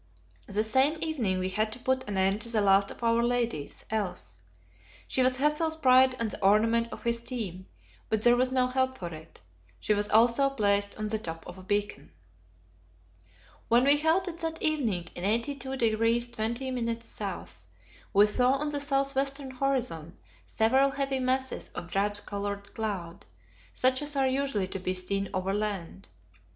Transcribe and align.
The 0.47 0.63
same 0.63 0.97
evening 0.99 1.37
we 1.37 1.49
had 1.49 1.71
to 1.73 1.79
put 1.79 2.09
an 2.09 2.17
end 2.17 2.41
to 2.41 2.49
the 2.49 2.59
last 2.59 2.89
of 2.89 3.03
our 3.03 3.21
ladies 3.21 3.85
Else. 3.91 4.39
She 5.07 5.21
was 5.21 5.37
Hassel's 5.37 5.75
pride 5.75 6.15
and 6.17 6.31
the 6.31 6.43
ornament 6.43 6.87
of 6.91 7.03
his 7.03 7.21
team; 7.21 7.67
but 8.09 8.23
there 8.23 8.35
was 8.35 8.51
no 8.51 8.65
help 8.65 8.97
for 8.97 9.13
it. 9.13 9.41
She 9.79 9.93
was 9.93 10.09
also 10.09 10.49
placed 10.49 10.97
at 10.99 11.07
the 11.11 11.19
top 11.19 11.45
of 11.45 11.59
a 11.59 11.63
beacon. 11.63 12.11
When 13.67 13.83
we 13.83 13.95
halted 13.99 14.39
that 14.39 14.59
evening 14.63 15.07
in 15.13 15.23
82° 15.23 16.33
20' 16.33 16.99
S., 17.21 17.67
we 18.11 18.25
saw 18.25 18.53
on 18.53 18.69
the 18.69 18.79
south 18.79 19.13
western 19.13 19.51
horizon 19.51 20.17
several 20.47 20.89
heavy 20.89 21.19
masses 21.19 21.67
of 21.75 21.91
drab 21.91 22.15
coloured 22.25 22.73
cloud, 22.73 23.27
such 23.71 24.01
as 24.01 24.15
are 24.15 24.27
usually 24.27 24.67
to 24.69 24.79
be 24.79 24.95
seen 24.95 25.29
over 25.31 25.53
land. 25.53 26.07